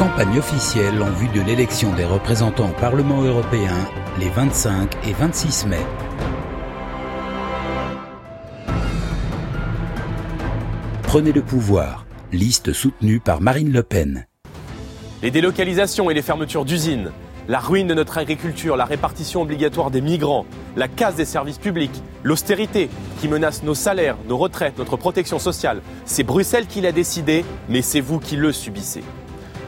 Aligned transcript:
campagne 0.00 0.38
officielle 0.38 1.02
en 1.02 1.10
vue 1.10 1.28
de 1.28 1.42
l'élection 1.42 1.92
des 1.92 2.06
représentants 2.06 2.70
au 2.70 2.80
Parlement 2.80 3.20
européen 3.20 3.76
les 4.18 4.30
25 4.30 4.96
et 5.06 5.12
26 5.12 5.66
mai. 5.66 5.76
Prenez 11.02 11.32
le 11.32 11.42
pouvoir, 11.42 12.06
liste 12.32 12.72
soutenue 12.72 13.20
par 13.20 13.42
Marine 13.42 13.70
Le 13.70 13.82
Pen. 13.82 14.26
Les 15.22 15.30
délocalisations 15.30 16.10
et 16.10 16.14
les 16.14 16.22
fermetures 16.22 16.64
d'usines, 16.64 17.10
la 17.46 17.58
ruine 17.58 17.86
de 17.86 17.92
notre 17.92 18.16
agriculture, 18.16 18.78
la 18.78 18.86
répartition 18.86 19.42
obligatoire 19.42 19.90
des 19.90 20.00
migrants, 20.00 20.46
la 20.76 20.88
casse 20.88 21.16
des 21.16 21.26
services 21.26 21.58
publics, 21.58 22.02
l'austérité 22.22 22.88
qui 23.20 23.28
menace 23.28 23.62
nos 23.64 23.74
salaires, 23.74 24.16
nos 24.26 24.38
retraites, 24.38 24.78
notre 24.78 24.96
protection 24.96 25.38
sociale. 25.38 25.82
C'est 26.06 26.22
Bruxelles 26.22 26.68
qui 26.68 26.80
l'a 26.80 26.92
décidé, 26.92 27.44
mais 27.68 27.82
c'est 27.82 28.00
vous 28.00 28.18
qui 28.18 28.36
le 28.36 28.50
subissez. 28.50 29.02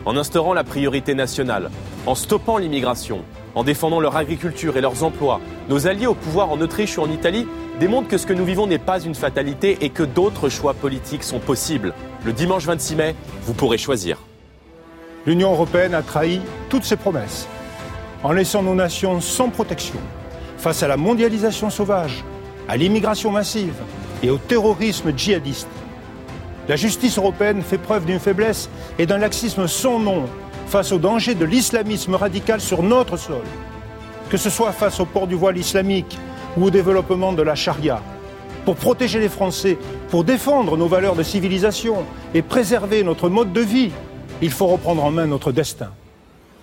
En 0.04 0.16
instaurant 0.16 0.52
la 0.52 0.64
priorité 0.64 1.14
nationale, 1.14 1.70
en 2.06 2.16
stoppant 2.16 2.58
l'immigration, 2.58 3.20
en 3.54 3.62
défendant 3.62 4.00
leur 4.00 4.16
agriculture 4.16 4.76
et 4.76 4.80
leurs 4.80 5.04
emplois, 5.04 5.40
nos 5.68 5.86
alliés 5.86 6.08
au 6.08 6.14
pouvoir 6.14 6.50
en 6.50 6.60
Autriche 6.60 6.98
ou 6.98 7.02
en 7.02 7.10
Italie 7.10 7.46
démontrent 7.78 8.08
que 8.08 8.18
ce 8.18 8.26
que 8.26 8.32
nous 8.32 8.44
vivons 8.44 8.66
n'est 8.66 8.78
pas 8.78 9.00
une 9.00 9.14
fatalité 9.14 9.78
et 9.80 9.90
que 9.90 10.02
d'autres 10.02 10.48
choix 10.48 10.74
politiques 10.74 11.22
sont 11.22 11.38
possibles. 11.38 11.94
Le 12.24 12.32
dimanche 12.32 12.64
26 12.64 12.96
mai, 12.96 13.14
vous 13.42 13.54
pourrez 13.54 13.78
choisir. 13.78 14.18
L'Union 15.24 15.52
européenne 15.52 15.94
a 15.94 16.02
trahi 16.02 16.40
toutes 16.68 16.84
ses 16.84 16.96
promesses 16.96 17.46
en 18.24 18.32
laissant 18.32 18.62
nos 18.62 18.74
nations 18.74 19.20
sans 19.20 19.50
protection 19.50 20.00
face 20.58 20.82
à 20.82 20.88
la 20.88 20.96
mondialisation 20.96 21.70
sauvage, 21.70 22.24
à 22.68 22.76
l'immigration 22.76 23.30
massive 23.30 23.74
et 24.22 24.30
au 24.30 24.38
terrorisme 24.38 25.12
djihadiste. 25.16 25.68
La 26.72 26.76
justice 26.76 27.18
européenne 27.18 27.60
fait 27.60 27.76
preuve 27.76 28.06
d'une 28.06 28.18
faiblesse 28.18 28.70
et 28.98 29.04
d'un 29.04 29.18
laxisme 29.18 29.68
sans 29.68 29.98
nom 29.98 30.24
face 30.66 30.90
au 30.90 30.98
danger 30.98 31.34
de 31.34 31.44
l'islamisme 31.44 32.14
radical 32.14 32.62
sur 32.62 32.82
notre 32.82 33.18
sol, 33.18 33.42
que 34.30 34.38
ce 34.38 34.48
soit 34.48 34.72
face 34.72 34.98
au 34.98 35.04
port 35.04 35.26
du 35.26 35.34
voile 35.34 35.58
islamique 35.58 36.16
ou 36.56 36.64
au 36.64 36.70
développement 36.70 37.34
de 37.34 37.42
la 37.42 37.54
charia. 37.54 38.00
Pour 38.64 38.76
protéger 38.76 39.20
les 39.20 39.28
Français, 39.28 39.76
pour 40.08 40.24
défendre 40.24 40.78
nos 40.78 40.86
valeurs 40.88 41.14
de 41.14 41.22
civilisation 41.22 42.06
et 42.32 42.40
préserver 42.40 43.02
notre 43.02 43.28
mode 43.28 43.52
de 43.52 43.60
vie, 43.60 43.90
il 44.40 44.50
faut 44.50 44.68
reprendre 44.68 45.04
en 45.04 45.10
main 45.10 45.26
notre 45.26 45.52
destin. 45.52 45.90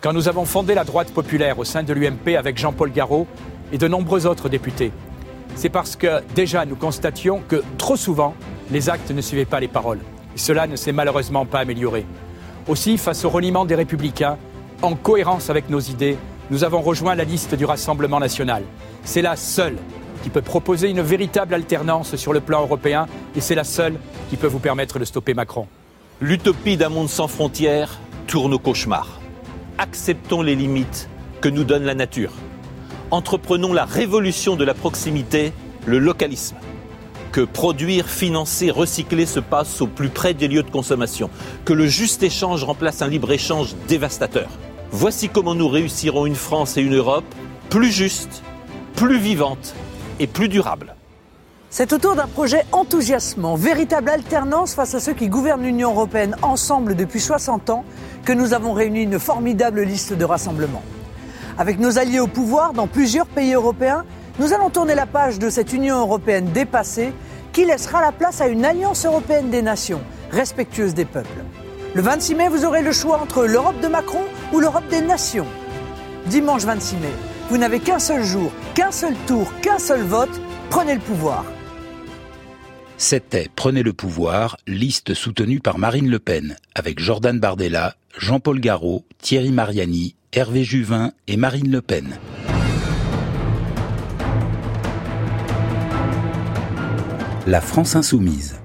Quand 0.01 0.13
nous 0.13 0.27
avons 0.27 0.45
fondé 0.45 0.73
la 0.73 0.85
droite 0.85 1.11
populaire 1.11 1.59
au 1.59 1.65
sein 1.65 1.83
de 1.83 1.93
l'UMP 1.93 2.35
avec 2.35 2.57
Jean-Paul 2.57 2.91
Garot 2.91 3.27
et 3.71 3.77
de 3.77 3.87
nombreux 3.87 4.25
autres 4.25 4.49
députés, 4.49 4.91
c'est 5.53 5.69
parce 5.69 5.95
que 5.95 6.23
déjà 6.33 6.65
nous 6.65 6.77
constations 6.77 7.43
que 7.47 7.61
trop 7.77 7.95
souvent, 7.95 8.33
les 8.71 8.89
actes 8.89 9.11
ne 9.11 9.21
suivaient 9.21 9.45
pas 9.45 9.59
les 9.59 9.67
paroles. 9.67 9.99
Et 10.35 10.39
cela 10.39 10.67
ne 10.67 10.75
s'est 10.75 10.91
malheureusement 10.91 11.45
pas 11.45 11.59
amélioré. 11.59 12.05
Aussi, 12.67 12.97
face 12.97 13.25
au 13.25 13.29
reniement 13.29 13.65
des 13.65 13.75
républicains, 13.75 14.37
en 14.81 14.95
cohérence 14.95 15.49
avec 15.49 15.69
nos 15.69 15.79
idées, 15.79 16.17
nous 16.51 16.63
avons 16.63 16.81
rejoint 16.81 17.15
la 17.15 17.23
liste 17.23 17.55
du 17.55 17.65
Rassemblement 17.65 18.19
national. 18.19 18.63
C'est 19.03 19.21
la 19.21 19.35
seule 19.35 19.77
qui 20.23 20.29
peut 20.29 20.41
proposer 20.41 20.89
une 20.89 21.01
véritable 21.01 21.53
alternance 21.53 22.15
sur 22.15 22.33
le 22.33 22.41
plan 22.41 22.61
européen 22.61 23.07
et 23.35 23.41
c'est 23.41 23.55
la 23.55 23.63
seule 23.63 23.95
qui 24.29 24.37
peut 24.37 24.47
vous 24.47 24.59
permettre 24.59 24.99
de 24.99 25.05
stopper 25.05 25.33
Macron. 25.33 25.67
L'utopie 26.21 26.77
d'un 26.77 26.89
monde 26.89 27.09
sans 27.09 27.27
frontières 27.27 27.99
tourne 28.27 28.53
au 28.53 28.59
cauchemar 28.59 29.19
acceptons 29.79 30.41
les 30.41 30.55
limites 30.55 31.09
que 31.41 31.49
nous 31.49 31.63
donne 31.63 31.83
la 31.83 31.95
nature. 31.95 32.33
Entreprenons 33.11 33.73
la 33.73 33.85
révolution 33.85 34.55
de 34.55 34.65
la 34.65 34.73
proximité, 34.73 35.53
le 35.85 35.99
localisme. 35.99 36.57
Que 37.31 37.41
produire, 37.41 38.09
financer, 38.09 38.71
recycler 38.71 39.27
se 39.27 39.39
passe 39.39 39.81
au 39.81 39.87
plus 39.87 40.09
près 40.09 40.33
des 40.33 40.47
lieux 40.47 40.63
de 40.63 40.71
consommation. 40.71 41.29
Que 41.63 41.73
le 41.73 41.85
juste 41.85 42.23
échange 42.23 42.63
remplace 42.63 43.01
un 43.01 43.07
libre-échange 43.07 43.75
dévastateur. 43.87 44.49
Voici 44.91 45.29
comment 45.29 45.53
nous 45.53 45.67
réussirons 45.67 46.25
une 46.25 46.35
France 46.35 46.77
et 46.77 46.81
une 46.81 46.95
Europe 46.95 47.25
plus 47.69 47.91
justes, 47.91 48.41
plus 48.95 49.19
vivantes 49.19 49.75
et 50.19 50.25
plus 50.25 50.49
durables. 50.49 50.95
C'est 51.69 51.93
autour 51.93 52.15
d'un 52.15 52.25
projet 52.25 52.65
enthousiasmant, 52.71 53.55
véritable 53.55 54.09
alternance 54.09 54.73
face 54.73 54.95
à 54.95 54.99
ceux 54.99 55.13
qui 55.13 55.27
gouvernent 55.27 55.61
l'Union 55.61 55.91
européenne 55.91 56.35
ensemble 56.41 56.95
depuis 56.95 57.19
60 57.19 57.69
ans, 57.69 57.85
que 58.25 58.33
nous 58.33 58.53
avons 58.55 58.73
réuni 58.73 59.03
une 59.03 59.19
formidable 59.19 59.83
liste 59.83 60.13
de 60.13 60.25
rassemblements. 60.25 60.81
Avec 61.59 61.79
nos 61.79 61.99
alliés 61.99 62.19
au 62.19 62.27
pouvoir 62.27 62.73
dans 62.73 62.87
plusieurs 62.87 63.27
pays 63.27 63.53
européens, 63.53 64.03
nous 64.39 64.53
allons 64.53 64.69
tourner 64.69 64.95
la 64.95 65.05
page 65.05 65.37
de 65.37 65.49
cette 65.49 65.73
Union 65.73 65.99
européenne 65.99 66.51
dépassée 66.53 67.11
qui 67.51 67.65
laissera 67.65 68.01
la 68.01 68.11
place 68.11 68.41
à 68.41 68.47
une 68.47 68.63
alliance 68.63 69.05
européenne 69.05 69.49
des 69.49 69.61
nations, 69.61 70.01
respectueuse 70.31 70.93
des 70.93 71.05
peuples. 71.05 71.43
Le 71.93 72.01
26 72.01 72.35
mai, 72.35 72.47
vous 72.47 72.65
aurez 72.65 72.81
le 72.81 72.91
choix 72.91 73.19
entre 73.21 73.45
l'Europe 73.45 73.81
de 73.81 73.87
Macron 73.87 74.23
ou 74.53 74.59
l'Europe 74.59 74.87
des 74.89 75.01
nations. 75.01 75.47
Dimanche 76.27 76.63
26 76.63 76.95
mai, 76.97 77.09
vous 77.49 77.57
n'avez 77.57 77.79
qu'un 77.79 77.99
seul 77.99 78.23
jour, 78.23 78.51
qu'un 78.75 78.91
seul 78.91 79.13
tour, 79.27 79.51
qu'un 79.61 79.79
seul 79.79 80.01
vote, 80.01 80.29
prenez 80.69 80.93
le 80.93 81.01
pouvoir. 81.01 81.43
C'était 82.97 83.49
Prenez 83.55 83.81
le 83.81 83.93
pouvoir, 83.93 84.57
liste 84.67 85.13
soutenue 85.13 85.59
par 85.59 85.79
Marine 85.79 86.09
Le 86.09 86.19
Pen, 86.19 86.57
avec 86.75 86.99
Jordan 86.99 87.39
Bardella, 87.39 87.95
Jean-Paul 88.17 88.59
Garot, 88.59 89.05
Thierry 89.21 89.51
Mariani, 89.51 90.15
Hervé 90.33 90.63
Juvin 90.63 91.11
et 91.27 91.37
Marine 91.37 91.71
Le 91.71 91.81
Pen. 91.81 92.19
La 97.49 97.61
France 97.61 97.95
insoumise. 97.95 98.61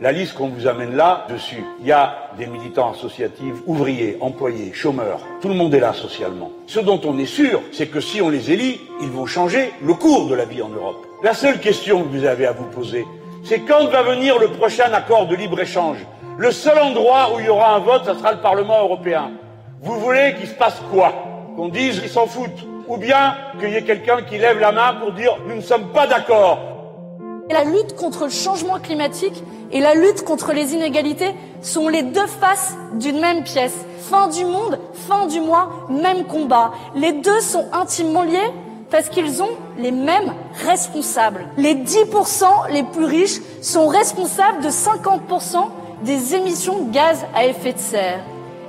La 0.00 0.12
liste 0.12 0.32
qu'on 0.32 0.48
vous 0.48 0.66
amène 0.66 0.96
là, 0.96 1.26
dessus, 1.28 1.62
il 1.82 1.86
y 1.86 1.92
a 1.92 2.30
des 2.38 2.46
militants 2.46 2.92
associatifs, 2.92 3.56
ouvriers, 3.66 4.16
employés, 4.22 4.72
chômeurs. 4.72 5.20
Tout 5.42 5.48
le 5.48 5.54
monde 5.54 5.74
est 5.74 5.80
là 5.80 5.92
socialement. 5.92 6.50
Ce 6.66 6.80
dont 6.80 6.98
on 7.04 7.18
est 7.18 7.26
sûr, 7.26 7.60
c'est 7.70 7.88
que 7.88 8.00
si 8.00 8.22
on 8.22 8.30
les 8.30 8.50
élit, 8.50 8.80
ils 9.02 9.10
vont 9.10 9.26
changer 9.26 9.74
le 9.82 9.92
cours 9.92 10.26
de 10.28 10.34
la 10.34 10.46
vie 10.46 10.62
en 10.62 10.70
Europe. 10.70 11.04
La 11.22 11.34
seule 11.34 11.60
question 11.60 12.02
que 12.04 12.08
vous 12.16 12.24
avez 12.24 12.46
à 12.46 12.52
vous 12.52 12.64
poser, 12.64 13.04
c'est 13.44 13.60
quand 13.60 13.88
va 13.88 14.02
venir 14.02 14.38
le 14.38 14.48
prochain 14.48 14.90
accord 14.94 15.26
de 15.26 15.36
libre-échange? 15.36 15.98
Le 16.38 16.50
seul 16.50 16.78
endroit 16.78 17.34
où 17.34 17.40
il 17.40 17.44
y 17.44 17.50
aura 17.50 17.74
un 17.76 17.80
vote, 17.80 18.06
ce 18.06 18.14
sera 18.14 18.32
le 18.32 18.40
Parlement 18.40 18.80
européen. 18.80 19.32
Vous 19.82 20.00
voulez 20.00 20.34
qu'il 20.38 20.48
se 20.48 20.54
passe 20.54 20.80
quoi? 20.90 21.12
Qu'on 21.56 21.68
dise 21.68 22.00
qu'ils 22.00 22.08
s'en 22.08 22.26
foutent 22.26 22.66
Ou 22.88 22.96
bien 22.96 23.36
qu'il 23.60 23.68
y 23.68 23.74
ait 23.74 23.84
quelqu'un 23.84 24.22
qui 24.22 24.38
lève 24.38 24.58
la 24.60 24.72
main 24.72 24.94
pour 24.94 25.12
dire 25.12 25.36
nous 25.46 25.56
ne 25.56 25.60
sommes 25.60 25.92
pas 25.92 26.06
d'accord 26.06 26.73
la 27.50 27.64
lutte 27.64 27.94
contre 27.96 28.24
le 28.24 28.30
changement 28.30 28.78
climatique 28.78 29.42
et 29.70 29.80
la 29.80 29.94
lutte 29.94 30.24
contre 30.24 30.52
les 30.52 30.74
inégalités 30.74 31.34
sont 31.62 31.88
les 31.88 32.02
deux 32.02 32.26
faces 32.26 32.74
d'une 32.94 33.20
même 33.20 33.42
pièce. 33.44 33.74
Fin 34.00 34.28
du 34.28 34.44
monde, 34.44 34.78
fin 35.08 35.26
du 35.26 35.40
mois, 35.40 35.86
même 35.90 36.24
combat. 36.24 36.72
Les 36.94 37.12
deux 37.12 37.40
sont 37.40 37.66
intimement 37.72 38.22
liés 38.22 38.52
parce 38.90 39.08
qu'ils 39.08 39.42
ont 39.42 39.56
les 39.78 39.90
mêmes 39.90 40.32
responsables. 40.66 41.46
Les 41.56 41.74
10% 41.74 42.70
les 42.70 42.82
plus 42.82 43.06
riches 43.06 43.40
sont 43.60 43.88
responsables 43.88 44.62
de 44.62 44.68
50% 44.68 45.68
des 46.02 46.34
émissions 46.34 46.84
de 46.84 46.92
gaz 46.92 47.24
à 47.34 47.46
effet 47.46 47.72
de 47.72 47.78
serre. 47.78 48.20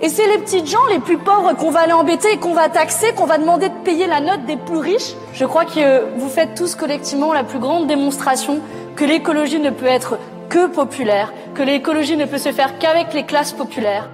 Et 0.01 0.09
c'est 0.09 0.27
les 0.27 0.39
petites 0.39 0.67
gens 0.67 0.85
les 0.89 0.99
plus 0.99 1.17
pauvres 1.17 1.53
qu'on 1.53 1.71
va 1.71 1.81
aller 1.81 1.93
embêter 1.93 2.37
qu'on 2.37 2.53
va 2.53 2.67
taxer, 2.69 3.13
qu'on 3.13 3.25
va 3.25 3.37
demander 3.37 3.69
de 3.69 3.73
payer 3.83 4.07
la 4.07 4.19
note 4.19 4.45
des 4.45 4.57
plus 4.57 4.77
riches. 4.77 5.15
Je 5.33 5.45
crois 5.45 5.65
que 5.65 6.17
vous 6.17 6.29
faites 6.29 6.53
tous 6.55 6.75
collectivement 6.75 7.31
la 7.31 7.43
plus 7.43 7.59
grande 7.59 7.87
démonstration 7.87 8.59
que 8.95 9.05
l'écologie 9.05 9.59
ne 9.59 9.69
peut 9.69 9.85
être 9.85 10.17
que 10.49 10.67
populaire, 10.67 11.33
que 11.53 11.63
l'écologie 11.63 12.17
ne 12.17 12.25
peut 12.25 12.37
se 12.37 12.51
faire 12.51 12.77
qu'avec 12.77 13.13
les 13.13 13.23
classes 13.23 13.53
populaires. 13.53 14.09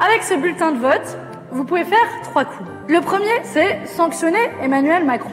Avec 0.00 0.22
ce 0.24 0.34
bulletin 0.34 0.72
de 0.72 0.78
vote, 0.78 1.18
vous 1.52 1.64
pouvez 1.64 1.84
faire 1.84 2.06
trois 2.24 2.44
coups. 2.44 2.68
Le 2.88 3.00
premier, 3.00 3.40
c'est 3.44 3.86
sanctionner 3.86 4.50
Emmanuel 4.60 5.04
Macron. 5.04 5.30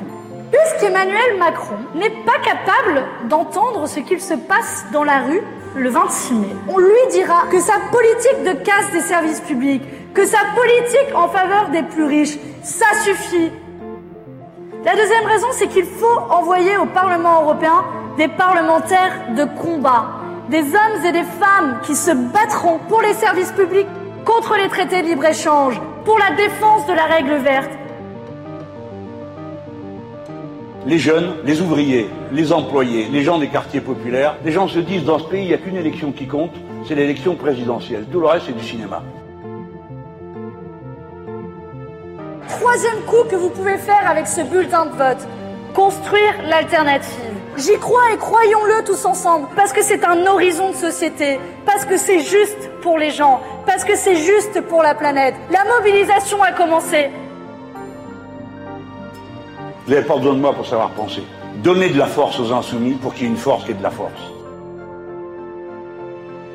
Puisqu'Emmanuel 0.51 1.37
Macron 1.39 1.75
n'est 1.95 2.09
pas 2.09 2.37
capable 2.43 3.03
d'entendre 3.27 3.87
ce 3.87 3.99
qu'il 4.01 4.21
se 4.21 4.35
passe 4.35 4.85
dans 4.93 5.03
la 5.03 5.19
rue 5.19 5.41
le 5.75 5.89
26 5.89 6.33
mai, 6.33 6.47
on 6.67 6.77
lui 6.77 7.07
dira 7.11 7.43
que 7.49 7.59
sa 7.59 7.73
politique 7.91 8.43
de 8.43 8.63
casse 8.63 8.91
des 8.91 9.01
services 9.01 9.41
publics, 9.41 9.83
que 10.13 10.25
sa 10.25 10.39
politique 10.55 11.15
en 11.15 11.27
faveur 11.29 11.69
des 11.69 11.83
plus 11.83 12.05
riches, 12.05 12.37
ça 12.63 12.87
suffit. 13.03 13.51
La 14.83 14.95
deuxième 14.95 15.25
raison, 15.25 15.47
c'est 15.51 15.67
qu'il 15.67 15.85
faut 15.85 16.19
envoyer 16.29 16.77
au 16.77 16.85
Parlement 16.85 17.43
européen 17.43 17.85
des 18.17 18.27
parlementaires 18.27 19.33
de 19.35 19.45
combat, 19.45 20.09
des 20.49 20.61
hommes 20.61 21.05
et 21.05 21.11
des 21.11 21.23
femmes 21.23 21.79
qui 21.83 21.95
se 21.95 22.11
battront 22.11 22.79
pour 22.89 23.01
les 23.01 23.13
services 23.13 23.51
publics, 23.51 23.87
contre 24.25 24.55
les 24.57 24.67
traités 24.67 25.01
de 25.01 25.07
libre-échange, 25.07 25.79
pour 26.03 26.19
la 26.19 26.35
défense 26.35 26.85
de 26.87 26.93
la 26.93 27.05
règle 27.05 27.35
verte. 27.35 27.71
Les 30.87 30.97
jeunes, 30.97 31.35
les 31.45 31.61
ouvriers, 31.61 32.09
les 32.31 32.51
employés, 32.51 33.07
les 33.11 33.21
gens 33.21 33.37
des 33.37 33.49
quartiers 33.49 33.81
populaires, 33.81 34.37
les 34.43 34.51
gens 34.51 34.67
se 34.67 34.79
disent 34.79 35.03
dans 35.03 35.19
ce 35.19 35.25
pays, 35.25 35.43
il 35.43 35.47
n'y 35.49 35.53
a 35.53 35.59
qu'une 35.59 35.75
élection 35.75 36.11
qui 36.11 36.25
compte, 36.25 36.53
c'est 36.87 36.95
l'élection 36.95 37.35
présidentielle. 37.35 38.05
Tout 38.11 38.19
le 38.19 38.25
reste, 38.25 38.47
c'est 38.47 38.57
du 38.57 38.63
cinéma. 38.63 39.03
Troisième 42.47 42.99
coup 43.05 43.23
que 43.29 43.35
vous 43.35 43.49
pouvez 43.49 43.77
faire 43.77 44.09
avec 44.09 44.25
ce 44.25 44.41
bulletin 44.41 44.87
de 44.87 44.91
vote, 44.91 45.27
construire 45.75 46.33
l'alternative. 46.49 47.31
J'y 47.57 47.77
crois 47.77 48.11
et 48.13 48.17
croyons-le 48.17 48.83
tous 48.83 49.05
ensemble, 49.05 49.49
parce 49.55 49.73
que 49.73 49.83
c'est 49.83 50.03
un 50.03 50.25
horizon 50.25 50.71
de 50.71 50.75
société, 50.75 51.39
parce 51.63 51.85
que 51.85 51.97
c'est 51.97 52.21
juste 52.21 52.71
pour 52.81 52.97
les 52.97 53.11
gens, 53.11 53.39
parce 53.67 53.83
que 53.83 53.95
c'est 53.95 54.15
juste 54.15 54.61
pour 54.61 54.81
la 54.81 54.95
planète. 54.95 55.35
La 55.51 55.63
mobilisation 55.77 56.41
a 56.41 56.53
commencé. 56.53 57.11
Vous 59.85 59.93
n'avez 59.93 60.05
pas 60.05 60.17
besoin 60.17 60.35
de 60.35 60.39
moi 60.39 60.53
pour 60.53 60.65
savoir 60.65 60.91
penser. 60.91 61.23
Donnez 61.63 61.89
de 61.89 61.97
la 61.97 62.05
force 62.05 62.39
aux 62.39 62.51
insoumis 62.53 62.93
pour 62.93 63.13
qu'il 63.13 63.23
y 63.23 63.25
ait 63.25 63.31
une 63.31 63.37
force 63.37 63.65
qui 63.65 63.71
ait 63.71 63.75
de 63.75 63.83
la 63.83 63.91
force. 63.91 64.21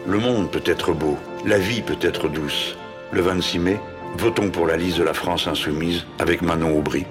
Le 0.07 0.19
monde 0.19 0.51
peut 0.51 0.63
être 0.65 0.93
beau, 0.93 1.17
la 1.45 1.59
vie 1.59 1.83
peut 1.83 1.99
être 2.01 2.29
douce. 2.29 2.77
Le 3.11 3.21
26 3.23 3.59
mai, 3.59 3.81
votons 4.17 4.51
pour 4.51 4.67
la 4.67 4.77
liste 4.77 4.99
de 4.99 5.03
la 5.03 5.15
France 5.15 5.49
insoumise 5.49 6.07
avec 6.21 6.43
Manon 6.43 6.79
Aubry. 6.79 7.05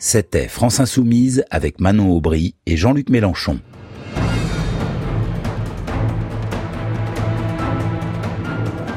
C'était 0.00 0.46
France 0.46 0.78
Insoumise 0.78 1.44
avec 1.50 1.80
Manon 1.80 2.12
Aubry 2.12 2.54
et 2.66 2.76
Jean-Luc 2.76 3.10
Mélenchon. 3.10 3.58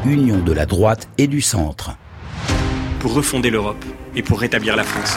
Union 0.05 0.39
de 0.39 0.51
la 0.51 0.65
droite 0.65 1.07
et 1.19 1.27
du 1.27 1.41
centre. 1.41 1.91
Pour 2.99 3.13
refonder 3.13 3.51
l'Europe 3.51 3.85
et 4.15 4.23
pour 4.23 4.39
rétablir 4.39 4.75
la 4.75 4.83
France. 4.83 5.15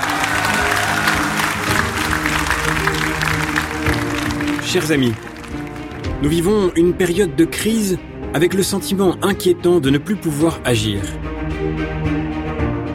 Chers 4.63 4.93
amis, 4.93 5.15
nous 6.23 6.29
vivons 6.29 6.71
une 6.77 6.93
période 6.93 7.35
de 7.35 7.47
crise 7.47 7.99
avec 8.35 8.53
le 8.53 8.63
sentiment 8.63 9.17
inquiétant 9.23 9.81
de 9.81 9.89
ne 9.89 9.97
plus 9.97 10.17
pouvoir 10.17 10.61
agir. 10.67 11.01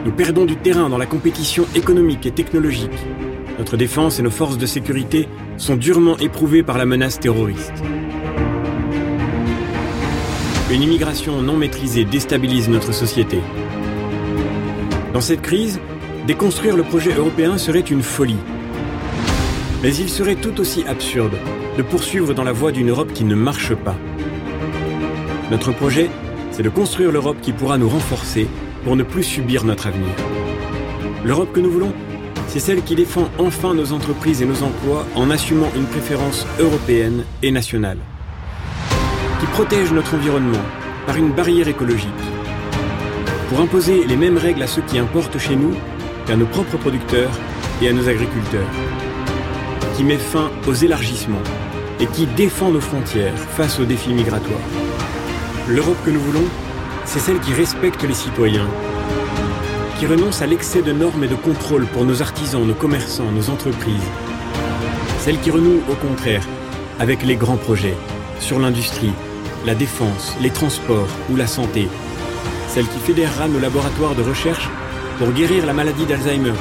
Nous 0.04 0.12
perdons 0.12 0.44
du 0.44 0.54
terrain 0.54 0.88
dans 0.88 0.98
la 0.98 1.06
compétition 1.06 1.66
économique 1.74 2.24
et 2.24 2.30
technologique. 2.30 2.90
Notre 3.58 3.76
défense 3.76 4.20
et 4.20 4.22
nos 4.22 4.30
forces 4.30 4.58
de 4.58 4.66
sécurité 4.66 5.28
sont 5.56 5.76
durement 5.76 6.16
éprouvées 6.18 6.62
par 6.62 6.78
la 6.78 6.86
menace 6.86 7.18
terroriste. 7.18 7.82
Une 10.72 10.82
immigration 10.82 11.42
non 11.42 11.56
maîtrisée 11.56 12.04
déstabilise 12.04 12.68
notre 12.68 12.92
société. 12.92 13.40
Dans 15.12 15.20
cette 15.20 15.42
crise, 15.42 15.80
déconstruire 16.28 16.76
le 16.76 16.84
projet 16.84 17.12
européen 17.12 17.58
serait 17.58 17.80
une 17.80 18.04
folie. 18.04 18.38
Mais 19.82 19.92
il 19.96 20.08
serait 20.08 20.36
tout 20.36 20.60
aussi 20.60 20.84
absurde 20.86 21.36
de 21.76 21.82
poursuivre 21.82 22.34
dans 22.34 22.44
la 22.44 22.52
voie 22.52 22.70
d'une 22.70 22.90
Europe 22.90 23.12
qui 23.12 23.24
ne 23.24 23.34
marche 23.34 23.74
pas. 23.74 23.96
Notre 25.50 25.72
projet, 25.72 26.08
c'est 26.52 26.62
de 26.62 26.68
construire 26.68 27.10
l'Europe 27.10 27.38
qui 27.42 27.52
pourra 27.52 27.76
nous 27.76 27.88
renforcer 27.88 28.46
pour 28.84 28.94
ne 28.94 29.02
plus 29.02 29.24
subir 29.24 29.64
notre 29.64 29.88
avenir. 29.88 30.14
L'Europe 31.24 31.52
que 31.52 31.58
nous 31.58 31.70
voulons, 31.72 31.92
c'est 32.46 32.60
celle 32.60 32.82
qui 32.82 32.94
défend 32.94 33.28
enfin 33.38 33.74
nos 33.74 33.92
entreprises 33.92 34.40
et 34.40 34.46
nos 34.46 34.62
emplois 34.62 35.04
en 35.16 35.30
assumant 35.30 35.72
une 35.74 35.86
préférence 35.86 36.46
européenne 36.60 37.24
et 37.42 37.50
nationale. 37.50 37.98
Protège 39.60 39.92
notre 39.92 40.14
environnement 40.14 40.64
par 41.04 41.16
une 41.16 41.32
barrière 41.32 41.68
écologique. 41.68 42.08
Pour 43.50 43.60
imposer 43.60 44.06
les 44.06 44.16
mêmes 44.16 44.38
règles 44.38 44.62
à 44.62 44.66
ceux 44.66 44.80
qui 44.80 44.98
importent 44.98 45.36
chez 45.36 45.54
nous 45.54 45.74
qu'à 46.26 46.34
nos 46.34 46.46
propres 46.46 46.78
producteurs 46.78 47.30
et 47.82 47.88
à 47.88 47.92
nos 47.92 48.08
agriculteurs. 48.08 48.70
Qui 49.94 50.04
met 50.04 50.16
fin 50.16 50.50
aux 50.66 50.72
élargissements 50.72 51.42
et 52.00 52.06
qui 52.06 52.24
défend 52.24 52.70
nos 52.70 52.80
frontières 52.80 53.36
face 53.36 53.78
aux 53.78 53.84
défis 53.84 54.14
migratoires. 54.14 54.58
L'Europe 55.68 55.98
que 56.06 56.10
nous 56.10 56.20
voulons, 56.20 56.48
c'est 57.04 57.20
celle 57.20 57.40
qui 57.40 57.52
respecte 57.52 58.02
les 58.02 58.14
citoyens, 58.14 58.68
qui 59.98 60.06
renonce 60.06 60.40
à 60.40 60.46
l'excès 60.46 60.80
de 60.80 60.92
normes 60.92 61.24
et 61.24 61.28
de 61.28 61.34
contrôles 61.34 61.84
pour 61.84 62.06
nos 62.06 62.22
artisans, 62.22 62.66
nos 62.66 62.72
commerçants, 62.72 63.30
nos 63.30 63.50
entreprises. 63.50 64.10
Celle 65.18 65.38
qui 65.38 65.50
renoue, 65.50 65.82
au 65.90 65.96
contraire, 65.96 66.48
avec 66.98 67.22
les 67.22 67.36
grands 67.36 67.58
projets 67.58 67.98
sur 68.38 68.58
l'industrie, 68.58 69.12
la 69.66 69.74
défense, 69.74 70.34
les 70.40 70.50
transports 70.50 71.08
ou 71.30 71.36
la 71.36 71.46
santé. 71.46 71.88
Celle 72.68 72.86
qui 72.86 72.98
fédérera 72.98 73.48
nos 73.48 73.58
laboratoires 73.58 74.14
de 74.14 74.22
recherche 74.22 74.68
pour 75.18 75.32
guérir 75.32 75.66
la 75.66 75.72
maladie 75.72 76.06
d'Alzheimer. 76.06 76.54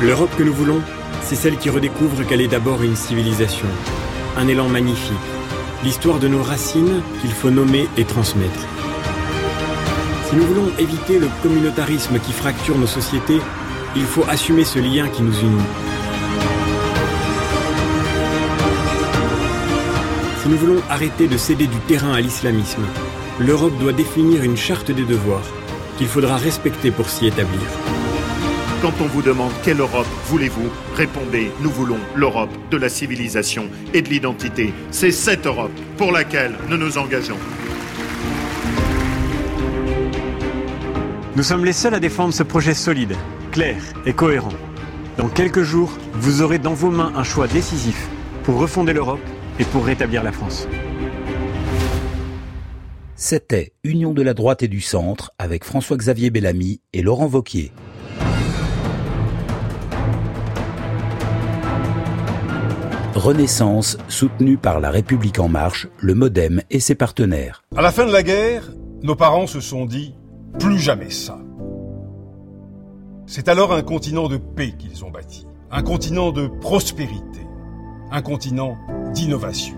L'Europe 0.00 0.34
que 0.36 0.42
nous 0.42 0.52
voulons, 0.52 0.80
c'est 1.22 1.36
celle 1.36 1.56
qui 1.56 1.70
redécouvre 1.70 2.26
qu'elle 2.26 2.40
est 2.40 2.48
d'abord 2.48 2.82
une 2.82 2.96
civilisation, 2.96 3.68
un 4.36 4.48
élan 4.48 4.68
magnifique, 4.68 5.16
l'histoire 5.84 6.18
de 6.18 6.28
nos 6.28 6.42
racines 6.42 7.00
qu'il 7.20 7.30
faut 7.30 7.50
nommer 7.50 7.88
et 7.96 8.04
transmettre. 8.04 8.66
Si 10.28 10.36
nous 10.36 10.44
voulons 10.44 10.70
éviter 10.78 11.18
le 11.18 11.28
communautarisme 11.42 12.18
qui 12.18 12.32
fracture 12.32 12.76
nos 12.76 12.86
sociétés, 12.86 13.40
il 13.94 14.04
faut 14.04 14.24
assumer 14.28 14.64
ce 14.64 14.78
lien 14.78 15.08
qui 15.08 15.22
nous 15.22 15.38
unit. 15.40 15.91
Si 20.42 20.48
nous 20.48 20.56
voulons 20.56 20.82
arrêter 20.90 21.28
de 21.28 21.36
céder 21.36 21.68
du 21.68 21.78
terrain 21.86 22.14
à 22.14 22.20
l'islamisme, 22.20 22.82
l'Europe 23.38 23.78
doit 23.78 23.92
définir 23.92 24.42
une 24.42 24.56
charte 24.56 24.90
des 24.90 25.04
devoirs 25.04 25.46
qu'il 25.96 26.08
faudra 26.08 26.36
respecter 26.36 26.90
pour 26.90 27.08
s'y 27.08 27.28
établir. 27.28 27.60
Quand 28.80 28.92
on 29.00 29.06
vous 29.06 29.22
demande 29.22 29.52
quelle 29.62 29.78
Europe 29.78 30.08
voulez-vous, 30.26 30.68
répondez 30.96 31.52
nous 31.60 31.70
voulons 31.70 32.00
l'Europe 32.16 32.50
de 32.72 32.76
la 32.76 32.88
civilisation 32.88 33.68
et 33.94 34.02
de 34.02 34.08
l'identité. 34.08 34.74
C'est 34.90 35.12
cette 35.12 35.46
Europe 35.46 35.70
pour 35.96 36.10
laquelle 36.10 36.56
nous 36.68 36.76
nous 36.76 36.98
engageons. 36.98 37.38
Nous 41.36 41.42
sommes 41.44 41.64
les 41.64 41.72
seuls 41.72 41.94
à 41.94 42.00
défendre 42.00 42.34
ce 42.34 42.42
projet 42.42 42.74
solide, 42.74 43.14
clair 43.52 43.80
et 44.06 44.12
cohérent. 44.12 44.54
Dans 45.18 45.28
quelques 45.28 45.62
jours, 45.62 45.96
vous 46.14 46.42
aurez 46.42 46.58
dans 46.58 46.74
vos 46.74 46.90
mains 46.90 47.12
un 47.14 47.22
choix 47.22 47.46
décisif 47.46 48.08
pour 48.42 48.58
refonder 48.58 48.92
l'Europe 48.92 49.20
et 49.58 49.64
pour 49.64 49.84
rétablir 49.84 50.22
la 50.22 50.32
France. 50.32 50.66
C'était 53.14 53.72
Union 53.84 54.12
de 54.12 54.22
la 54.22 54.34
droite 54.34 54.62
et 54.62 54.68
du 54.68 54.80
centre 54.80 55.30
avec 55.38 55.64
François-Xavier 55.64 56.30
Bellamy 56.30 56.80
et 56.92 57.02
Laurent 57.02 57.28
Vauquier. 57.28 57.72
Renaissance, 63.14 63.98
soutenue 64.08 64.56
par 64.56 64.80
La 64.80 64.90
République 64.90 65.38
En 65.38 65.46
Marche, 65.46 65.86
le 66.00 66.14
Modem 66.14 66.62
et 66.70 66.80
ses 66.80 66.96
partenaires. 66.96 67.62
À 67.76 67.82
la 67.82 67.92
fin 67.92 68.04
de 68.06 68.10
la 68.10 68.24
guerre, 68.24 68.72
nos 69.04 69.14
parents 69.14 69.46
se 69.46 69.60
sont 69.60 69.86
dit 69.86 70.16
plus 70.58 70.78
jamais 70.78 71.10
ça. 71.10 71.38
C'est 73.26 73.48
alors 73.48 73.72
un 73.72 73.82
continent 73.82 74.28
de 74.28 74.38
paix 74.38 74.74
qu'ils 74.76 75.04
ont 75.04 75.10
bâti, 75.10 75.46
un 75.70 75.82
continent 75.82 76.32
de 76.32 76.48
prospérité, 76.48 77.41
un 78.12 78.20
continent 78.20 78.76
d'innovation. 79.14 79.74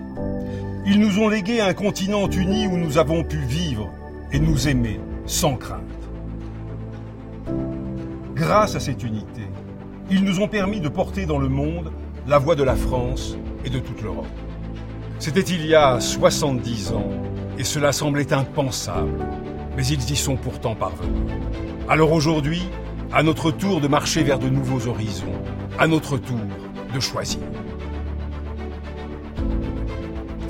Ils 0.85 0.99
nous 0.99 1.19
ont 1.19 1.29
légué 1.29 1.61
un 1.61 1.73
continent 1.73 2.29
uni 2.29 2.67
où 2.67 2.77
nous 2.77 2.97
avons 2.97 3.23
pu 3.23 3.37
vivre 3.37 3.89
et 4.31 4.39
nous 4.39 4.67
aimer 4.67 4.99
sans 5.25 5.55
crainte. 5.55 5.81
Grâce 8.35 8.75
à 8.75 8.81
cette 8.81 9.03
unité, 9.03 9.47
ils 10.11 10.23
nous 10.23 10.41
ont 10.41 10.49
permis 10.49 10.81
de 10.81 10.89
porter 10.89 11.25
dans 11.25 11.39
le 11.39 11.47
monde 11.47 11.91
la 12.27 12.37
voix 12.37 12.55
de 12.55 12.63
la 12.63 12.75
France 12.75 13.37
et 13.63 13.69
de 13.69 13.79
toute 13.79 14.01
l'Europe. 14.01 14.27
C'était 15.17 15.39
il 15.39 15.65
y 15.65 15.73
a 15.73 16.01
70 16.01 16.91
ans 16.91 17.09
et 17.57 17.63
cela 17.63 17.93
semblait 17.93 18.33
impensable, 18.33 19.25
mais 19.77 19.87
ils 19.87 20.11
y 20.11 20.15
sont 20.17 20.35
pourtant 20.35 20.75
parvenus. 20.75 21.31
Alors 21.87 22.11
aujourd'hui, 22.11 22.63
à 23.13 23.23
notre 23.23 23.49
tour 23.49 23.79
de 23.79 23.87
marcher 23.87 24.23
vers 24.23 24.39
de 24.39 24.49
nouveaux 24.49 24.87
horizons, 24.87 25.41
à 25.79 25.87
notre 25.87 26.17
tour 26.17 26.39
de 26.93 26.99
choisir. 26.99 27.39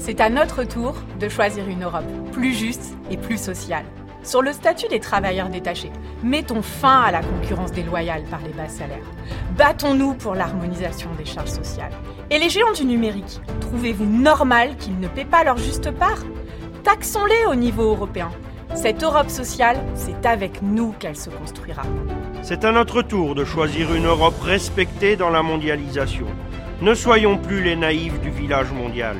C'est 0.05 0.21
à 0.21 0.29
notre 0.29 0.63
tour 0.63 0.93
de 1.19 1.27
choisir 1.29 1.67
une 1.67 1.83
Europe 1.83 2.05
plus 2.31 2.53
juste 2.53 2.95
et 3.09 3.17
plus 3.17 3.41
sociale. 3.41 3.85
Sur 4.21 4.43
le 4.43 4.53
statut 4.53 4.87
des 4.87 4.99
travailleurs 4.99 5.49
détachés, 5.49 5.89
mettons 6.21 6.61
fin 6.61 7.01
à 7.01 7.11
la 7.11 7.21
concurrence 7.23 7.71
déloyale 7.71 8.21
par 8.29 8.39
les 8.41 8.53
bas 8.53 8.69
salaires. 8.69 9.11
Battons-nous 9.57 10.13
pour 10.13 10.35
l'harmonisation 10.35 11.09
des 11.17 11.25
charges 11.25 11.49
sociales. 11.49 11.91
Et 12.29 12.37
les 12.37 12.51
géants 12.51 12.73
du 12.73 12.85
numérique, 12.85 13.41
trouvez-vous 13.61 14.05
normal 14.05 14.77
qu'ils 14.77 14.99
ne 14.99 15.07
paient 15.07 15.25
pas 15.25 15.43
leur 15.43 15.57
juste 15.57 15.89
part? 15.89 16.23
Taxons-les 16.83 17.47
au 17.49 17.55
niveau 17.55 17.89
européen. 17.89 18.29
Cette 18.75 19.03
Europe 19.03 19.31
sociale, 19.31 19.83
c'est 19.95 20.23
avec 20.27 20.61
nous 20.61 20.91
qu'elle 20.99 21.17
se 21.17 21.31
construira. 21.31 21.81
C'est 22.43 22.63
à 22.63 22.71
notre 22.71 23.01
tour 23.01 23.33
de 23.33 23.43
choisir 23.43 23.91
une 23.95 24.05
Europe 24.05 24.39
respectée 24.43 25.15
dans 25.15 25.31
la 25.31 25.41
mondialisation. 25.41 26.27
Ne 26.83 26.93
soyons 26.93 27.39
plus 27.39 27.63
les 27.63 27.75
naïfs 27.75 28.21
du 28.21 28.29
village 28.29 28.71
mondial. 28.71 29.17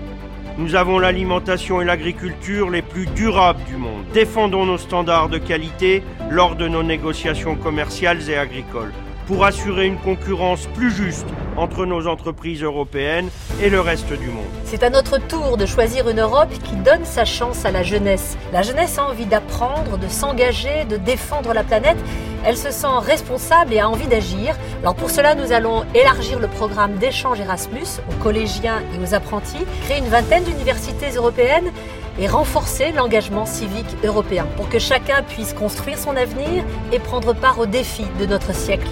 Nous 0.57 0.75
avons 0.75 0.99
l'alimentation 0.99 1.81
et 1.81 1.85
l'agriculture 1.85 2.69
les 2.69 2.81
plus 2.81 3.07
durables 3.07 3.61
du 3.65 3.75
monde. 3.75 4.05
Défendons 4.13 4.65
nos 4.65 4.77
standards 4.77 5.27
de 5.27 5.37
qualité 5.37 6.01
lors 6.29 6.55
de 6.55 6.65
nos 6.69 6.81
négociations 6.81 7.57
commerciales 7.57 8.29
et 8.29 8.37
agricoles 8.37 8.93
pour 9.27 9.43
assurer 9.43 9.85
une 9.85 9.97
concurrence 9.97 10.67
plus 10.67 10.91
juste 10.91 11.25
entre 11.57 11.85
nos 11.85 12.07
entreprises 12.07 12.63
européennes 12.63 13.29
et 13.61 13.69
le 13.69 13.81
reste 13.81 14.13
du 14.13 14.27
monde. 14.27 14.45
C'est 14.63 14.83
à 14.83 14.89
notre 14.89 15.17
tour 15.17 15.57
de 15.57 15.65
choisir 15.65 16.07
une 16.07 16.21
Europe 16.21 16.53
qui 16.63 16.75
donne 16.77 17.03
sa 17.03 17.25
chance 17.25 17.65
à 17.65 17.71
la 17.71 17.83
jeunesse. 17.83 18.37
La 18.53 18.61
jeunesse 18.61 18.97
a 18.97 19.09
envie 19.09 19.25
d'apprendre, 19.25 19.97
de 19.97 20.07
s'engager, 20.07 20.85
de 20.85 20.95
défendre 20.95 21.53
la 21.53 21.63
planète. 21.63 21.97
Elle 22.45 22.57
se 22.57 22.69
sent 22.69 22.85
responsable 23.01 23.73
et 23.73 23.79
a 23.79 23.89
envie 23.89 24.05
d'agir. 24.05 24.55
Alors 24.81 24.93
pour 24.93 25.09
cela, 25.09 25.33
nous 25.33 25.51
allons 25.51 25.83
élargir 25.95 26.37
le 26.39 26.47
programme 26.47 26.97
d'échange 26.97 27.39
Erasmus 27.39 27.87
aux 28.07 28.23
collégiens 28.23 28.83
et 28.93 29.03
aux 29.03 29.15
apprentis, 29.15 29.65
créer 29.85 29.97
une 29.97 30.09
vingtaine 30.09 30.43
d'universités 30.43 31.09
européennes 31.09 31.71
et 32.19 32.27
renforcer 32.27 32.91
l'engagement 32.91 33.47
civique 33.47 33.97
européen 34.03 34.45
pour 34.57 34.69
que 34.69 34.77
chacun 34.77 35.23
puisse 35.23 35.53
construire 35.53 35.97
son 35.97 36.15
avenir 36.15 36.63
et 36.93 36.99
prendre 36.99 37.33
part 37.33 37.57
aux 37.57 37.65
défis 37.65 38.05
de 38.19 38.27
notre 38.27 38.53
siècle. 38.53 38.91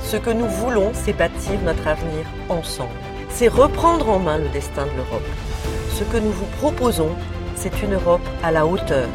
Ce 0.00 0.16
que 0.16 0.30
nous 0.30 0.48
voulons, 0.48 0.92
c'est 0.94 1.12
bâtir 1.12 1.60
notre 1.64 1.86
avenir 1.86 2.24
ensemble. 2.48 2.88
C'est 3.28 3.48
reprendre 3.48 4.08
en 4.08 4.18
main 4.18 4.38
le 4.38 4.48
destin 4.48 4.86
de 4.86 4.90
l'Europe. 4.96 5.28
Ce 5.92 6.02
que 6.02 6.16
nous 6.16 6.32
vous 6.32 6.48
proposons, 6.58 7.14
c'est 7.56 7.82
une 7.82 7.94
Europe 7.94 8.26
à 8.42 8.50
la 8.50 8.64
hauteur, 8.64 9.06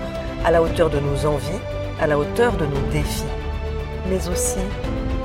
à 0.45 0.51
la 0.51 0.61
hauteur 0.61 0.91
de 0.91 0.99
nos 0.99 1.25
envies, 1.25 1.59
à 1.99 2.07
la 2.07 2.17
hauteur 2.17 2.57
de 2.57 2.65
nos 2.65 2.91
défis, 2.91 3.23
mais 4.09 4.27
aussi 4.27 4.59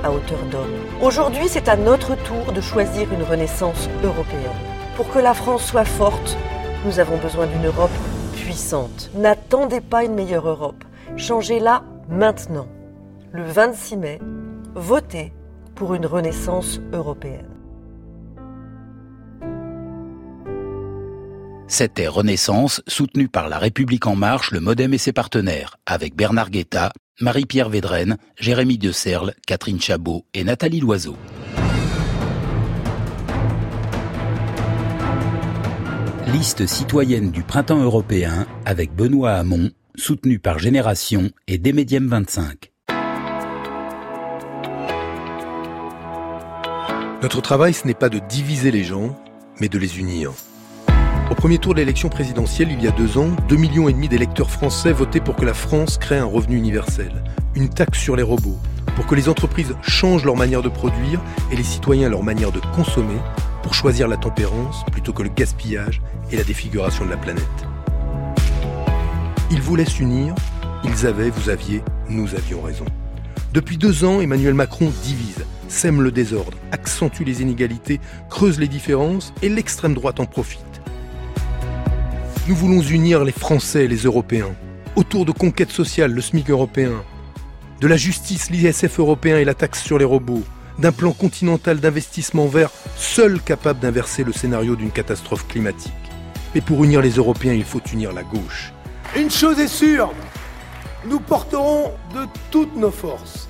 à 0.03 0.11
hauteur 0.11 0.39
d'homme. 0.51 0.75
Aujourd'hui, 1.03 1.49
c'est 1.49 1.69
à 1.69 1.77
notre 1.77 2.15
tour 2.15 2.53
de 2.53 2.61
choisir 2.61 3.13
une 3.13 3.23
renaissance 3.23 3.89
européenne. 4.03 4.51
Pour 4.97 5.11
que 5.11 5.19
la 5.19 5.35
France 5.35 5.65
soit 5.65 5.85
forte, 5.85 6.37
nous 6.85 6.99
avons 6.99 7.19
besoin 7.19 7.47
d'une 7.47 7.67
Europe 7.67 7.91
puissante. 8.35 9.11
N'attendez 9.15 9.81
pas 9.81 10.05
une 10.05 10.15
meilleure 10.15 10.49
Europe. 10.49 10.85
Changez-la 11.17 11.83
maintenant. 12.09 12.69
Le 13.33 13.45
26 13.45 13.97
mai, 13.97 14.19
votez 14.75 15.33
pour 15.75 15.95
une 15.95 16.07
renaissance 16.07 16.81
européenne. 16.93 17.50
C'était 21.73 22.09
Renaissance, 22.09 22.83
soutenue 22.89 23.29
par 23.29 23.49
La 23.49 23.57
République 23.57 24.09
En 24.09 24.17
Marche, 24.17 24.51
le 24.51 24.59
Modem 24.59 24.93
et 24.93 24.99
ses 24.99 25.13
partenaires, 25.13 25.77
avec 25.87 26.17
Bernard 26.17 26.51
Guetta, 26.51 26.93
Marie-Pierre 27.21 27.69
Védrenne, 27.69 28.19
Jérémy 28.37 28.77
De 28.77 28.91
Serle, 28.91 29.35
Catherine 29.47 29.81
Chabot 29.81 30.27
et 30.35 30.43
Nathalie 30.43 30.81
Loiseau. 30.81 31.17
Liste 36.27 36.67
citoyenne 36.67 37.31
du 37.31 37.45
printemps 37.45 37.81
européen 37.81 38.49
avec 38.67 38.93
Benoît 38.93 39.35
Hamon, 39.35 39.71
soutenu 39.95 40.41
par 40.41 40.59
Génération 40.59 41.31
et 41.47 41.57
Démédium 41.57 42.09
25. 42.09 42.73
Notre 47.23 47.41
travail, 47.41 47.75
ce 47.75 47.87
n'est 47.87 47.95
pas 47.95 48.09
de 48.09 48.19
diviser 48.19 48.73
les 48.73 48.83
gens, 48.83 49.17
mais 49.61 49.69
de 49.69 49.79
les 49.79 50.01
unir. 50.01 50.33
Au 51.31 51.35
premier 51.37 51.59
tour 51.59 51.75
de 51.75 51.79
l'élection 51.79 52.09
présidentielle, 52.09 52.73
il 52.73 52.83
y 52.83 52.89
a 52.89 52.91
deux 52.91 53.17
ans, 53.17 53.29
2,5 53.49 53.57
millions 53.57 53.89
et 53.89 53.93
demi 53.93 54.09
d'électeurs 54.09 54.51
français 54.51 54.93
votaient 54.93 55.21
pour 55.21 55.37
que 55.37 55.45
la 55.45 55.55
France 55.55 55.97
crée 55.97 56.19
un 56.19 56.25
revenu 56.25 56.57
universel, 56.57 57.23
une 57.55 57.69
taxe 57.69 58.01
sur 58.01 58.17
les 58.17 58.25
robots, 58.25 58.59
pour 58.97 59.07
que 59.07 59.15
les 59.15 59.29
entreprises 59.29 59.77
changent 59.81 60.25
leur 60.25 60.35
manière 60.35 60.61
de 60.61 60.69
produire 60.69 61.21
et 61.53 61.57
les 61.57 61.63
citoyens 61.63 62.09
leur 62.09 62.25
manière 62.25 62.51
de 62.51 62.59
consommer, 62.75 63.21
pour 63.63 63.75
choisir 63.75 64.09
la 64.09 64.17
tempérance 64.17 64.85
plutôt 64.91 65.13
que 65.13 65.23
le 65.23 65.29
gaspillage 65.29 66.03
et 66.33 66.37
la 66.37 66.43
défiguration 66.43 67.05
de 67.05 67.11
la 67.11 67.17
planète. 67.17 67.45
Ils 69.53 69.63
voulaient 69.63 69.85
s'unir, 69.85 70.35
ils 70.83 71.07
avaient, 71.07 71.31
vous 71.31 71.49
aviez, 71.49 71.85
nous 72.09 72.35
avions 72.35 72.61
raison. 72.61 72.87
Depuis 73.55 73.77
deux 73.77 74.05
ans, 74.05 74.21
Emmanuel 74.21 74.55
Macron 74.55 74.93
divise, 75.05 75.45
sème 75.69 76.03
le 76.03 76.11
désordre, 76.11 76.59
accentue 76.73 77.23
les 77.23 77.41
inégalités, 77.41 78.01
creuse 78.29 78.59
les 78.59 78.69
différences 78.69 79.33
et 79.43 79.49
l'extrême 79.49 79.95
droite 79.95 80.19
en 80.19 80.27
profite. 80.27 80.70
Nous 82.51 82.57
voulons 82.57 82.83
unir 82.83 83.23
les 83.23 83.31
Français 83.31 83.85
et 83.85 83.87
les 83.87 84.03
Européens 84.03 84.57
autour 84.97 85.25
de 85.25 85.31
conquêtes 85.31 85.71
sociales, 85.71 86.11
le 86.11 86.21
SMIC 86.21 86.51
européen, 86.51 87.05
de 87.81 87.87
la 87.87 87.97
justice, 87.97 88.51
l'ISF 88.51 88.99
européen 88.99 89.39
et 89.39 89.45
la 89.45 89.55
taxe 89.55 89.81
sur 89.81 89.99
les 89.99 90.05
robots, 90.05 90.43
d'un 90.77 90.91
plan 90.91 91.13
continental 91.13 91.79
d'investissement 91.79 92.49
vert 92.49 92.73
seul 92.97 93.41
capable 93.41 93.79
d'inverser 93.79 94.25
le 94.25 94.33
scénario 94.33 94.75
d'une 94.75 94.91
catastrophe 94.91 95.47
climatique. 95.47 95.93
Mais 96.53 96.61
pour 96.61 96.83
unir 96.83 97.03
les 97.03 97.13
Européens, 97.13 97.53
il 97.53 97.63
faut 97.63 97.83
unir 97.93 98.13
la 98.13 98.25
gauche. 98.25 98.73
Une 99.17 99.31
chose 99.31 99.61
est 99.61 99.69
sûre, 99.69 100.13
nous 101.07 101.21
porterons 101.21 101.93
de 102.13 102.27
toutes 102.51 102.75
nos 102.75 102.91
forces 102.91 103.49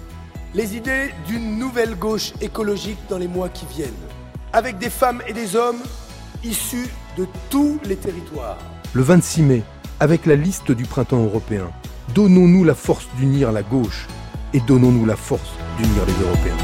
les 0.53 0.77
idées 0.77 1.09
d'une 1.27 1.59
nouvelle 1.59 1.95
gauche 1.95 2.35
écologique 2.43 2.99
dans 3.09 3.17
les 3.17 3.29
mois 3.29 3.49
qui 3.49 3.65
viennent, 3.65 4.05
avec 4.53 4.77
des 4.77 4.91
femmes 4.91 5.23
et 5.27 5.33
des 5.33 5.57
hommes 5.57 5.81
issus 6.45 6.91
de 7.17 7.27
tous 7.49 7.81
les 7.87 7.97
territoires. 7.97 8.59
Le 8.93 9.03
26 9.03 9.43
mai, 9.43 9.63
avec 10.01 10.27
la 10.27 10.35
liste 10.35 10.73
du 10.73 10.83
printemps 10.83 11.23
européen, 11.23 11.71
donnons-nous 12.13 12.65
la 12.65 12.75
force 12.75 13.07
d'unir 13.17 13.53
la 13.53 13.63
gauche 13.63 14.09
et 14.53 14.59
donnons-nous 14.59 15.07
la 15.07 15.15
force 15.15 15.53
d'unir 15.79 16.05
les 16.07 16.25
Européens. 16.25 16.57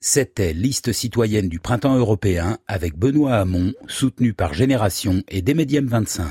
C'était 0.00 0.54
Liste 0.54 0.92
citoyenne 0.92 1.50
du 1.50 1.60
printemps 1.60 1.96
européen 1.96 2.56
avec 2.66 2.96
Benoît 2.96 3.34
Hamon, 3.34 3.74
soutenu 3.86 4.32
par 4.32 4.54
Génération 4.54 5.22
et 5.28 5.42
Démédium 5.42 5.86
25. 5.86 6.24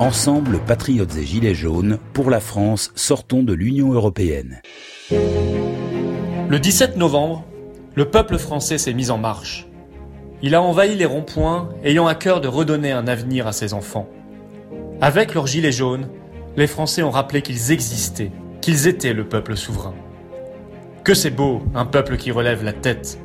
Ensemble, 0.00 0.58
patriotes 0.66 1.16
et 1.16 1.24
gilets 1.24 1.54
jaunes, 1.54 2.00
pour 2.12 2.28
la 2.28 2.40
France, 2.40 2.90
sortons 2.96 3.44
de 3.44 3.52
l'Union 3.52 3.92
européenne. 3.92 4.60
Le 5.10 6.58
17 6.58 6.96
novembre, 6.96 7.44
le 7.94 8.04
peuple 8.04 8.38
français 8.38 8.78
s'est 8.78 8.92
mis 8.92 9.10
en 9.10 9.18
marche. 9.18 9.66
Il 10.42 10.54
a 10.54 10.62
envahi 10.62 10.94
les 10.94 11.06
ronds-points, 11.06 11.70
ayant 11.82 12.06
à 12.06 12.14
cœur 12.14 12.40
de 12.40 12.46
redonner 12.46 12.92
un 12.92 13.08
avenir 13.08 13.46
à 13.46 13.52
ses 13.52 13.74
enfants. 13.74 14.08
Avec 15.00 15.34
leurs 15.34 15.48
gilets 15.48 15.72
jaunes, 15.72 16.08
les 16.56 16.68
Français 16.68 17.02
ont 17.02 17.10
rappelé 17.10 17.42
qu'ils 17.42 17.72
existaient, 17.72 18.30
qu'ils 18.60 18.86
étaient 18.86 19.12
le 19.12 19.24
peuple 19.24 19.56
souverain. 19.56 19.94
Que 21.02 21.14
c'est 21.14 21.30
beau, 21.30 21.62
un 21.74 21.86
peuple 21.86 22.16
qui 22.16 22.30
relève 22.30 22.62
la 22.62 22.72
tête, 22.72 23.18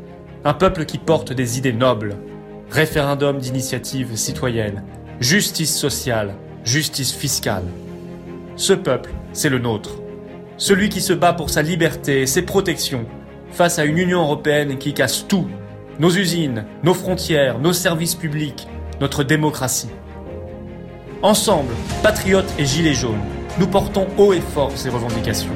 un 0.46 0.54
peuple 0.54 0.86
qui 0.86 0.98
porte 0.98 1.32
des 1.32 1.60
idées 1.60 1.74
nobles, 1.74 2.16
référendum 2.72 3.38
d'initiative 3.38 4.16
citoyenne, 4.16 4.84
justice 5.20 5.78
sociale, 5.78 6.34
justice 6.64 7.14
fiscale. 7.14 7.66
Ce 8.56 8.74
peuple, 8.74 9.12
c'est 9.34 9.50
le 9.50 9.60
nôtre. 9.60 9.92
Celui 10.60 10.90
qui 10.90 11.02
se 11.02 11.14
bat 11.14 11.34
pour 11.34 11.52
sa 11.52 11.62
liberté 11.62 12.22
et 12.22 12.26
ses 12.26 12.42
protections 12.42 13.06
face 13.52 13.78
à 13.78 13.86
une 13.86 14.00
Union 14.00 14.22
européenne 14.22 14.80
qui 14.80 14.96
casse 14.96 15.28
tout. 15.28 15.48
Nos 16.00 16.10
usines, 16.10 16.66
nos 16.84 16.96
frontières, 16.96 17.60
nos 17.60 17.74
services 17.74 18.16
publics, 18.16 18.68
notre 19.00 19.24
démocratie. 19.24 19.90
Ensemble, 21.22 21.74
patriotes 22.02 22.52
et 22.58 22.66
gilets 22.66 22.96
jaunes, 22.96 23.22
nous 23.60 23.68
portons 23.68 24.08
haut 24.18 24.34
et 24.34 24.42
fort 24.42 24.72
ces 24.76 24.90
revendications. 24.90 25.56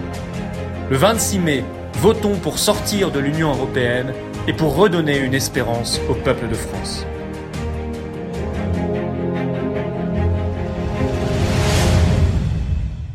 Le 0.91 0.97
26 0.97 1.39
mai, 1.39 1.63
votons 1.95 2.35
pour 2.35 2.59
sortir 2.59 3.11
de 3.11 3.19
l'Union 3.19 3.49
européenne 3.49 4.13
et 4.47 4.53
pour 4.53 4.75
redonner 4.75 5.17
une 5.17 5.33
espérance 5.33 5.99
au 6.09 6.13
peuple 6.13 6.47
de 6.47 6.55
France. 6.55 7.07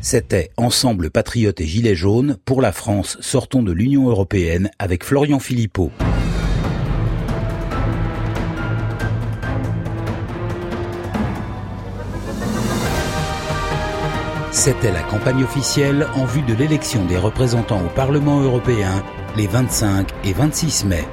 C'était 0.09 0.51
Ensemble 0.55 1.09
Patriotes 1.11 1.59
et 1.59 1.65
Gilets 1.65 1.93
jaunes 1.93 2.37
pour 2.45 2.61
la 2.61 2.71
France 2.71 3.17
sortons 3.19 3.61
de 3.61 3.73
l'Union 3.73 4.07
européenne 4.07 4.71
avec 4.79 5.03
Florian 5.03 5.37
Philippot. 5.37 5.91
C'était 14.53 14.93
la 14.93 15.01
campagne 15.01 15.43
officielle 15.43 16.07
en 16.15 16.23
vue 16.23 16.43
de 16.43 16.53
l'élection 16.53 17.03
des 17.03 17.17
représentants 17.17 17.85
au 17.85 17.89
Parlement 17.89 18.39
européen 18.39 19.03
les 19.35 19.47
25 19.47 20.07
et 20.23 20.31
26 20.31 20.85
mai. 20.85 21.03